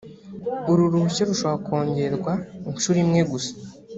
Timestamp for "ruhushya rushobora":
0.91-1.63